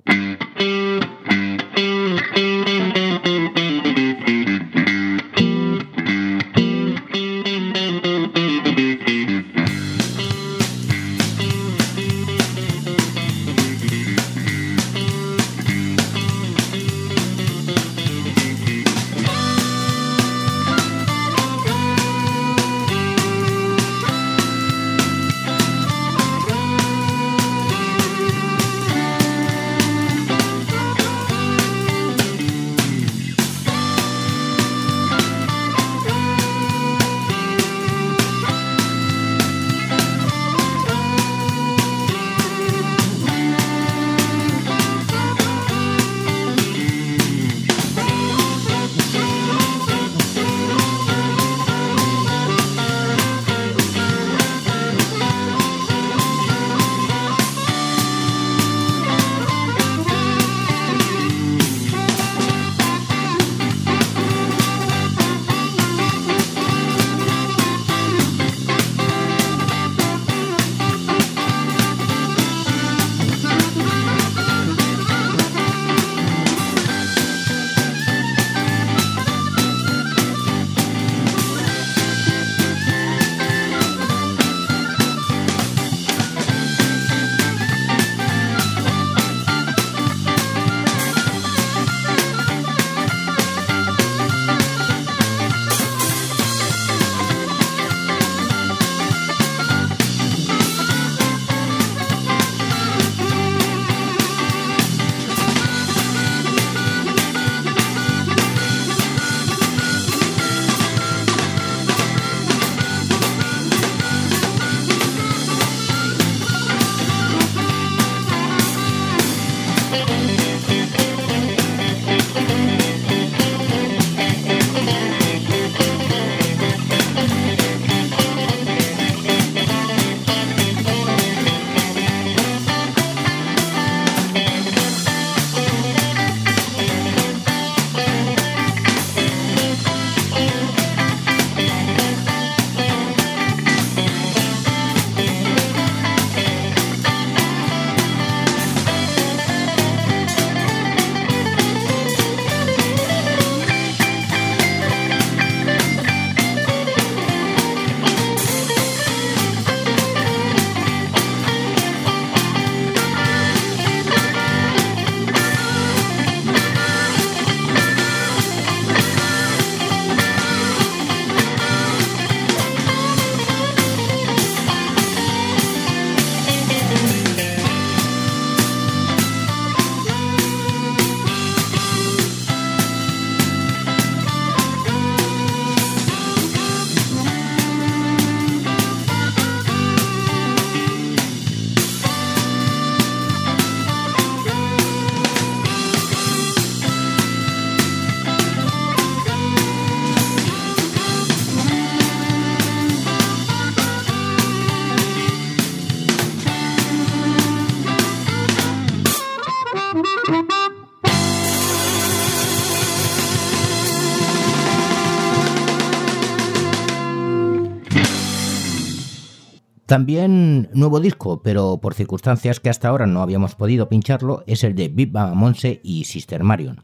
También 219.87 220.69
nuevo 220.75 220.99
disco, 220.99 221.43
pero 221.43 221.79
por 221.81 221.95
circunstancias 221.95 222.59
que 222.59 222.69
hasta 222.69 222.89
ahora 222.89 223.07
no 223.07 223.23
habíamos 223.23 223.55
podido 223.55 223.89
pincharlo, 223.89 224.43
es 224.49 224.65
el 224.65 224.75
de 224.75 224.89
Big 224.89 225.13
Monse 225.13 225.81
y 225.85 226.05
Sister 226.05 226.43
Marion. 226.43 226.83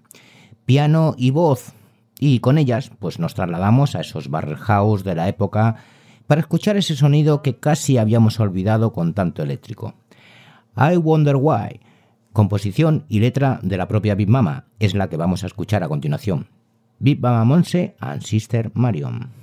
Piano 0.67 1.17
y 1.19 1.31
voz, 1.31 1.73
y 2.21 2.38
con 2.38 2.59
ellas 2.59 2.93
pues 3.01 3.19
nos 3.19 3.35
trasladamos 3.35 3.97
a 3.97 4.01
esos 4.01 4.31
barrel 4.31 4.57
house 4.57 5.03
de 5.03 5.17
la 5.17 5.29
época 5.29 5.79
para 6.29 6.43
escuchar 6.43 6.77
ese 6.77 6.95
sonido 6.95 7.43
que 7.43 7.57
casi 7.57 7.99
habíamos 7.99 8.38
olvidado 8.38 8.93
con 8.93 9.15
tanto 9.15 9.43
eléctrico. 9.43 9.95
I 10.77 10.97
Wonder 10.97 11.35
Why, 11.35 11.81
composición 12.33 13.05
y 13.09 13.19
letra 13.19 13.59
de 13.65 13.79
la 13.79 13.88
propia 13.88 14.15
Big 14.15 14.29
Mama, 14.29 14.67
es 14.79 14.95
la 14.95 15.09
que 15.09 15.17
vamos 15.17 15.43
a 15.43 15.49
escuchar 15.49 15.83
a 15.83 15.88
continuación. 15.88 16.47
Big 17.01 17.21
Mama 17.21 17.45
Monse 17.45 17.97
and 17.99 18.23
Sister 18.23 18.71
Marion. 18.75 19.43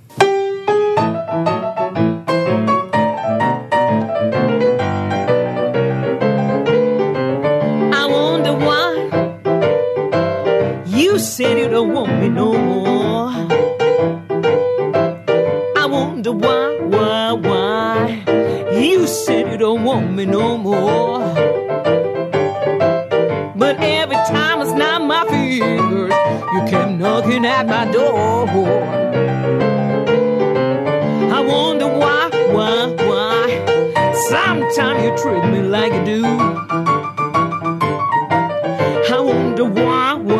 Said 11.20 11.58
you 11.58 11.68
don't 11.68 11.92
want 11.92 12.18
me 12.18 12.28
no 12.30 12.52
more. 12.56 13.28
I 15.76 15.86
wonder 15.86 16.32
why, 16.32 16.78
why, 16.80 17.32
why 17.32 18.24
you 18.72 19.06
said 19.06 19.52
you 19.52 19.58
don't 19.58 19.84
want 19.84 20.12
me 20.12 20.24
no 20.24 20.56
more. 20.56 21.18
But 23.54 23.80
every 23.80 24.16
time 24.16 24.60
I 24.60 24.64
snap 24.64 25.02
my 25.02 25.26
fingers, 25.26 26.14
you 26.54 26.60
kept 26.70 26.92
knocking 26.92 27.44
at 27.44 27.66
my 27.66 27.84
door. 27.92 28.48
I 31.36 31.40
wonder 31.40 31.86
why, 31.86 32.30
why, 32.54 32.86
why. 33.08 34.14
Sometimes 34.30 35.04
you 35.04 35.16
treat 35.18 35.44
me 35.52 35.60
like 35.68 35.92
you 35.92 36.04
do. 36.04 36.24
I 39.12 39.20
wonder 39.20 39.64
why, 39.66 40.14
why. 40.14 40.39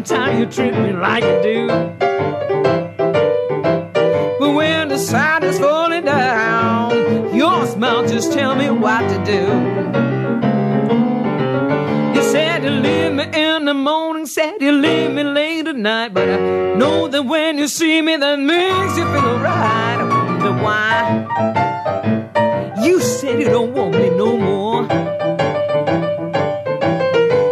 Sometimes 0.00 0.38
you 0.38 0.46
treat 0.46 0.72
me 0.72 0.92
like 0.94 1.22
you 1.22 1.42
do. 1.42 1.66
But 4.38 4.50
when 4.54 4.88
the 4.88 4.96
sun 4.96 5.44
is 5.44 5.58
falling 5.58 6.06
down, 6.06 7.34
your 7.34 7.66
smile 7.66 8.08
just 8.08 8.32
tell 8.32 8.54
me 8.54 8.70
what 8.70 9.02
to 9.10 9.18
do. 9.26 9.42
You 12.14 12.22
said 12.32 12.64
you 12.64 12.70
leave 12.70 13.12
me 13.12 13.24
in 13.24 13.66
the 13.66 13.74
morning, 13.74 14.24
said 14.24 14.54
you 14.58 14.72
leave 14.72 15.10
me 15.10 15.22
late 15.22 15.68
at 15.68 15.76
night, 15.76 16.14
but 16.14 16.30
I 16.30 16.38
know 16.76 17.06
that 17.08 17.22
when 17.24 17.58
you 17.58 17.68
see 17.68 18.00
me, 18.00 18.16
that 18.16 18.38
makes 18.38 18.96
you 18.96 19.04
feel 19.04 19.28
alright. 19.34 19.98
I 20.00 20.04
wonder 20.08 20.52
why. 20.64 21.26
You 22.82 23.00
said 23.02 23.38
you 23.38 23.50
don't 23.50 23.74
want 23.74 23.96
me 23.96 24.08
no 24.08 24.38
more. 24.38 24.86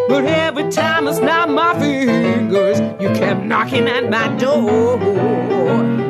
But 0.09 0.25
every 0.25 0.71
time 0.71 1.07
it's 1.07 1.19
snap 1.19 1.38
knocking 3.49 3.89
at 3.89 4.11
my 4.11 4.29
door. 4.37 6.08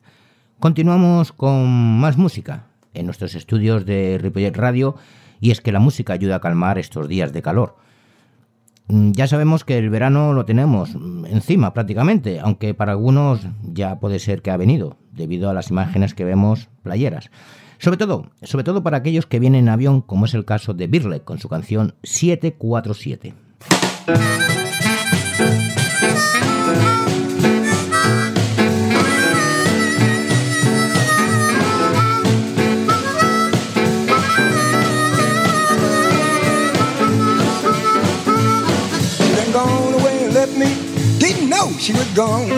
Continuamos 0.60 1.34
con 1.34 2.00
más 2.00 2.18
música 2.18 2.68
en 2.94 3.08
nuestros 3.08 3.36
estudios 3.36 3.86
de 3.86 4.18
Ripollet 4.22 4.56
Radio 4.56 4.96
y 5.40 5.52
es 5.52 5.62
que 5.62 5.72
la 5.72 5.80
música 5.80 6.14
ayuda 6.14 6.36
a 6.36 6.40
calmar 6.42 6.78
estos 6.78 7.08
días 7.08 7.34
de 7.34 7.42
calor. 7.42 7.76
Mm, 8.88 9.12
Ya 9.12 9.28
sabemos 9.28 9.64
que 9.64 9.78
el 9.78 9.90
verano 9.90 10.34
lo 10.34 10.46
tenemos 10.46 10.96
mm, 10.96 11.26
encima 11.26 11.74
prácticamente, 11.74 12.40
aunque 12.40 12.74
para 12.74 12.92
algunos 12.94 13.42
ya 13.64 14.00
puede 14.00 14.20
ser 14.20 14.42
que 14.42 14.52
ha 14.52 14.58
venido, 14.58 14.98
debido 15.12 15.50
a 15.50 15.54
las 15.54 15.70
imágenes 15.70 16.14
que 16.14 16.26
vemos 16.26 16.70
playeras. 16.84 17.30
Sobre 17.78 17.98
todo, 17.98 18.32
sobre 18.44 18.66
todo 18.66 18.84
para 18.84 18.98
aquellos 18.98 19.26
que 19.26 19.40
vienen 19.40 19.66
en 19.66 19.70
avión, 19.70 20.02
como 20.02 20.26
es 20.26 20.34
el 20.34 20.44
caso 20.44 20.74
de 20.74 20.88
Birle 20.88 21.22
con 21.22 21.40
su 21.40 21.48
canción 21.48 21.96
747. 22.04 23.34
She 41.80 41.94
was 41.94 42.08
gone. 42.14 42.50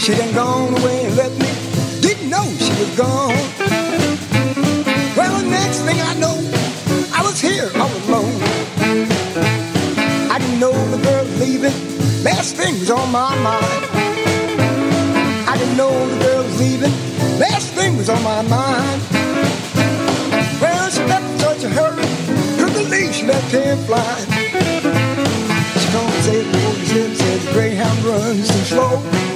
She 0.00 0.12
done 0.14 0.34
gone 0.34 0.72
away 0.80 1.04
and 1.06 1.16
left 1.16 1.38
me. 1.38 2.00
Didn't 2.00 2.30
know 2.30 2.44
she 2.58 2.72
was 2.80 2.96
gone. 2.96 3.38
Well, 5.16 5.32
the 5.40 5.48
next 5.48 5.82
thing 5.82 6.00
I 6.00 6.14
know, 6.18 6.36
I 7.14 7.22
was 7.22 7.40
here 7.40 7.70
all 7.76 7.94
alone. 8.08 8.34
I 10.30 10.38
didn't 10.40 10.58
know 10.58 10.72
the 10.90 11.00
girl 11.02 11.24
was 11.24 11.38
leaving. 11.38 11.74
Last 12.24 12.56
thing 12.56 12.74
was 12.80 12.90
on 12.90 13.10
my 13.12 13.34
mind. 13.38 13.84
I 15.48 15.56
didn't 15.56 15.76
know 15.76 15.92
the 16.08 16.24
girl 16.24 16.42
was 16.42 16.58
leaving. 16.58 16.92
Last 17.38 17.72
thing 17.74 17.96
was 17.96 18.08
on 18.08 18.22
my 18.24 18.42
mind. 18.42 19.02
Well, 20.60 20.90
she 20.90 21.04
left 21.04 21.30
in 21.32 21.38
such 21.38 21.64
a 21.64 21.68
hurry. 21.68 22.02
Couldn't 22.58 22.82
believe 22.84 23.14
she 23.14 23.26
left 23.26 23.52
him 23.52 23.78
flying. 23.86 24.37
Runs 28.08 28.48
too 28.48 28.64
slow. 28.64 29.27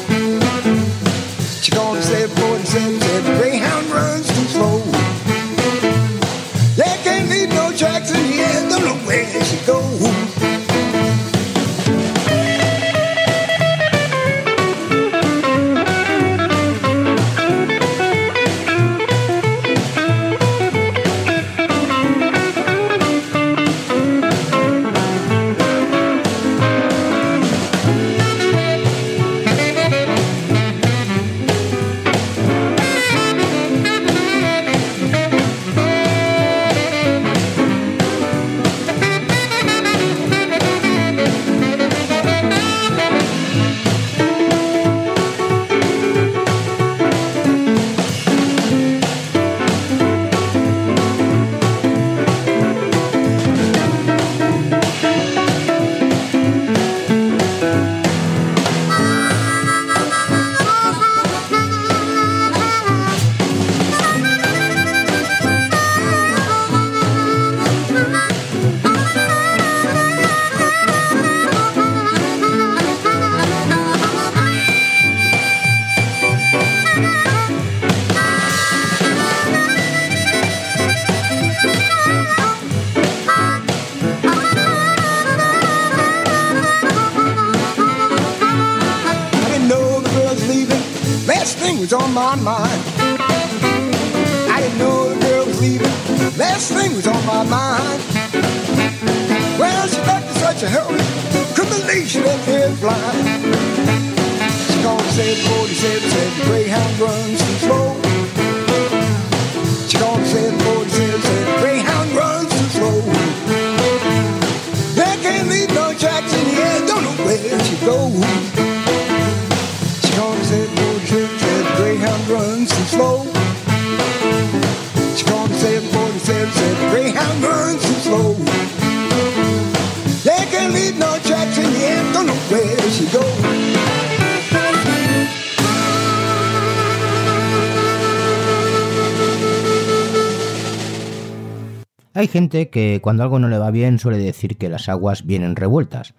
Hay 142.22 142.28
gente 142.28 142.70
que 142.70 143.00
cuando 143.02 143.24
algo 143.24 143.40
no 143.40 143.48
le 143.48 143.58
va 143.58 143.72
bien 143.72 143.98
suele 143.98 144.16
decir 144.16 144.56
que 144.56 144.68
las 144.68 144.88
aguas 144.88 145.26
vienen 145.26 145.56
revueltas. 145.56 146.14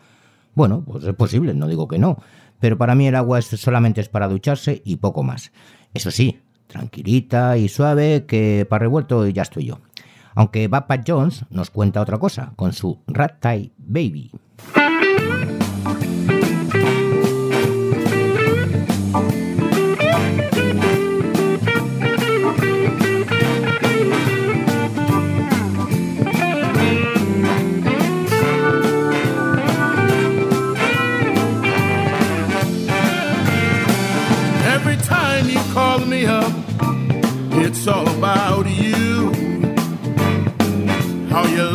Bueno, 0.54 0.84
pues 0.86 1.06
es 1.06 1.16
posible, 1.16 1.54
no 1.54 1.66
digo 1.66 1.88
que 1.88 1.98
no, 1.98 2.18
pero 2.60 2.78
para 2.78 2.94
mí 2.94 3.08
el 3.08 3.16
agua 3.16 3.40
es, 3.40 3.46
solamente 3.46 4.02
es 4.02 4.10
para 4.10 4.28
ducharse 4.28 4.82
y 4.84 4.98
poco 4.98 5.24
más. 5.24 5.54
Eso 5.94 6.12
sí, 6.12 6.42
tranquilita 6.68 7.56
y 7.56 7.70
suave, 7.70 8.26
que 8.28 8.68
para 8.70 8.82
revuelto 8.82 9.26
ya 9.30 9.44
estoy 9.44 9.68
yo. 9.68 9.80
Aunque 10.36 10.68
Papa 10.68 11.00
Jones 11.08 11.46
nos 11.50 11.70
cuenta 11.70 12.02
otra 12.02 12.18
cosa, 12.18 12.52
con 12.58 12.74
su 12.74 13.00
Rat 13.08 13.40
Tie 13.40 13.72
Baby. 13.78 14.32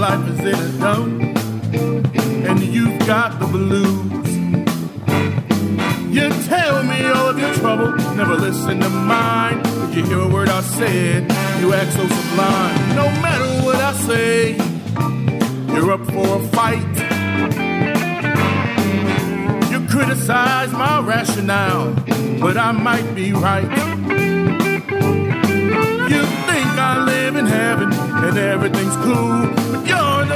Life 0.08 0.28
is 0.30 0.40
in 0.40 0.54
a 0.54 0.78
dump, 0.78 1.20
and 2.48 2.60
you've 2.60 2.98
got 3.06 3.38
the 3.38 3.46
blues. 3.46 4.28
You 6.16 6.30
tell 6.46 6.82
me 6.82 7.04
all 7.10 7.28
of 7.28 7.38
your 7.38 7.52
trouble, 7.54 7.92
never 8.16 8.36
listen 8.36 8.80
to 8.80 8.88
mine. 8.88 9.62
Did 9.62 9.96
you 9.96 10.04
hear 10.04 10.20
a 10.20 10.28
word 10.28 10.48
I 10.48 10.62
said? 10.62 11.30
You 11.60 11.74
act 11.74 11.92
so 11.92 12.06
sublime. 12.08 12.96
No 12.96 13.06
matter 13.20 13.48
what 13.66 13.76
I 13.76 13.92
say, 14.08 14.56
you're 15.74 15.92
up 15.92 16.04
for 16.06 16.28
a 16.40 16.42
fight. 16.56 16.94
You 19.70 19.86
criticize 19.88 20.72
my 20.72 21.00
rationale, 21.00 21.92
but 22.40 22.56
I 22.56 22.72
might 22.72 23.14
be 23.14 23.34
right. 23.34 23.70
You 26.12 26.22
think 26.48 26.68
I 26.90 27.04
live 27.04 27.36
in 27.36 27.44
heaven 27.44 27.92
and 27.92 28.38
everything's 28.38 28.96
cool, 28.96 29.57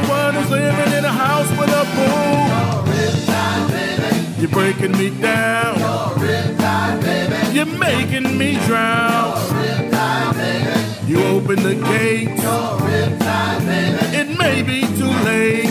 but 0.02 0.08
you're 0.08 0.08
one 0.08 0.34
who's 0.34 0.50
living 0.50 0.92
in 0.98 1.04
a 1.04 1.12
house 1.12 1.50
with 1.50 1.70
a 1.70 1.84
pool. 1.94 2.62
You're 4.40 4.50
breaking 4.50 4.92
me 4.92 5.10
down. 5.20 5.78
You're 7.54 7.66
making 7.66 8.38
me 8.38 8.58
drown. 8.66 9.38
You 11.06 11.22
open 11.24 11.62
the 11.62 11.74
gate. 11.74 12.28
It 14.14 14.38
may 14.38 14.62
be 14.62 14.80
too 14.82 15.12
late. 15.24 15.70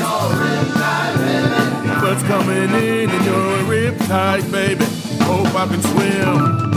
What's 2.02 2.24
coming 2.24 2.58
in 2.58 3.10
and 3.10 3.26
you're 3.26 3.60
a 3.60 3.64
riptide, 3.64 4.52
baby. 4.52 4.86
Hope 5.24 5.56
I 5.56 5.68
can 5.68 5.82
swim. 5.82 6.71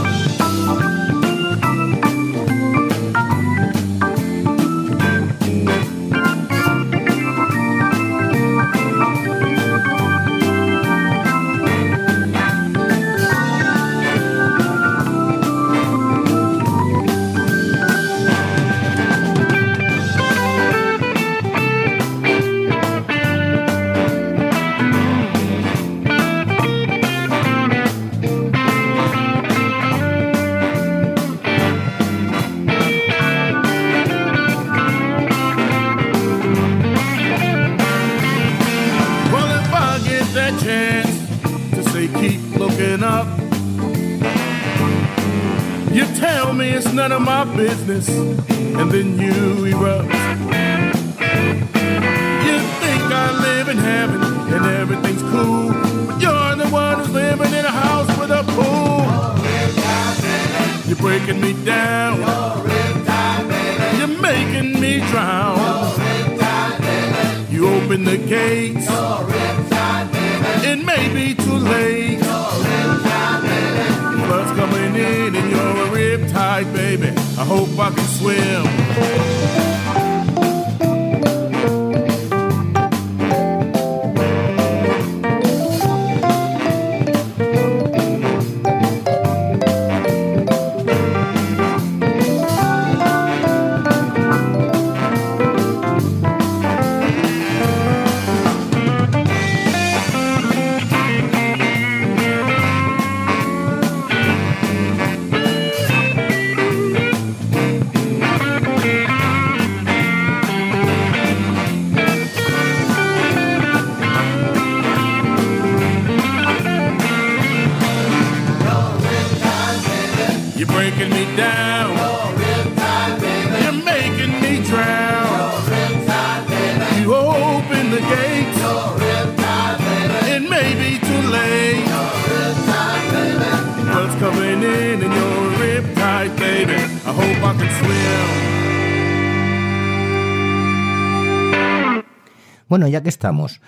estamos, 143.09 143.61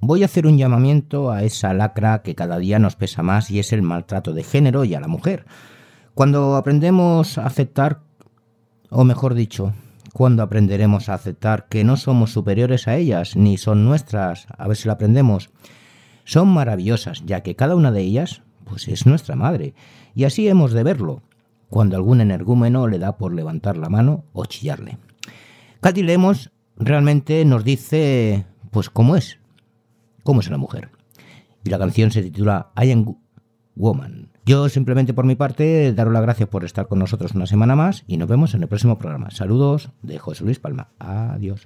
voy 0.00 0.22
a 0.22 0.26
hacer 0.26 0.46
un 0.46 0.58
llamamiento 0.58 1.30
a 1.30 1.42
esa 1.44 1.72
lacra 1.74 2.22
que 2.22 2.34
cada 2.34 2.58
día 2.58 2.78
nos 2.78 2.96
pesa 2.96 3.22
más 3.22 3.50
y 3.50 3.58
es 3.58 3.72
el 3.72 3.82
maltrato 3.82 4.34
de 4.34 4.42
género 4.42 4.84
y 4.84 4.94
a 4.94 5.00
la 5.00 5.08
mujer. 5.08 5.46
Cuando 6.14 6.56
aprendemos 6.56 7.38
a 7.38 7.46
aceptar, 7.46 8.00
o 8.90 9.04
mejor 9.04 9.34
dicho, 9.34 9.72
cuando 10.12 10.42
aprenderemos 10.42 11.08
a 11.08 11.14
aceptar 11.14 11.68
que 11.68 11.84
no 11.84 11.96
somos 11.96 12.32
superiores 12.32 12.86
a 12.88 12.96
ellas 12.96 13.36
ni 13.36 13.56
son 13.56 13.84
nuestras, 13.84 14.46
a 14.58 14.68
ver 14.68 14.76
si 14.76 14.86
lo 14.88 14.92
aprendemos, 14.92 15.50
son 16.24 16.48
maravillosas, 16.48 17.22
ya 17.24 17.42
que 17.42 17.56
cada 17.56 17.76
una 17.76 17.92
de 17.92 18.02
ellas, 18.02 18.42
pues 18.64 18.88
es 18.88 19.06
nuestra 19.06 19.36
madre, 19.36 19.74
y 20.14 20.24
así 20.24 20.48
hemos 20.48 20.72
de 20.72 20.82
verlo, 20.82 21.22
cuando 21.68 21.96
algún 21.96 22.20
energúmeno 22.20 22.86
le 22.88 22.98
da 22.98 23.16
por 23.16 23.32
levantar 23.32 23.76
la 23.78 23.88
mano 23.88 24.24
o 24.32 24.44
chillarle. 24.44 24.98
Katy 25.80 26.02
Lemos 26.02 26.52
realmente 26.76 27.44
nos 27.44 27.64
dice 27.64 28.44
pues 28.72 28.90
cómo 28.90 29.14
es, 29.14 29.38
cómo 30.24 30.40
es 30.40 30.48
una 30.48 30.56
mujer. 30.56 30.88
Y 31.62 31.70
la 31.70 31.78
canción 31.78 32.10
se 32.10 32.22
titula 32.22 32.72
I 32.76 32.90
Am 32.90 33.16
Woman. 33.76 34.30
Yo 34.44 34.68
simplemente 34.68 35.14
por 35.14 35.24
mi 35.24 35.36
parte 35.36 35.92
daros 35.92 36.12
las 36.12 36.22
gracias 36.22 36.48
por 36.48 36.64
estar 36.64 36.88
con 36.88 36.98
nosotros 36.98 37.32
una 37.32 37.46
semana 37.46 37.76
más 37.76 38.02
y 38.08 38.16
nos 38.16 38.28
vemos 38.28 38.54
en 38.54 38.62
el 38.62 38.68
próximo 38.68 38.98
programa. 38.98 39.30
Saludos 39.30 39.90
de 40.02 40.18
José 40.18 40.42
Luis 40.42 40.58
Palma. 40.58 40.88
Adiós. 40.98 41.62